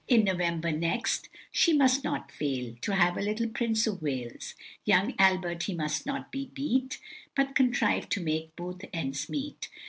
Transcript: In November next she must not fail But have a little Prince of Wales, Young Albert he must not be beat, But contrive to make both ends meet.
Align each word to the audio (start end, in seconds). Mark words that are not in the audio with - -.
In 0.07 0.23
November 0.23 0.71
next 0.71 1.29
she 1.51 1.73
must 1.77 2.03
not 2.03 2.31
fail 2.31 2.73
But 2.83 2.95
have 2.95 3.17
a 3.17 3.21
little 3.21 3.47
Prince 3.47 3.85
of 3.85 4.01
Wales, 4.01 4.55
Young 4.83 5.13
Albert 5.19 5.61
he 5.65 5.75
must 5.75 6.07
not 6.07 6.31
be 6.31 6.47
beat, 6.55 6.97
But 7.35 7.53
contrive 7.53 8.09
to 8.09 8.19
make 8.19 8.55
both 8.55 8.83
ends 8.93 9.29
meet. 9.29 9.67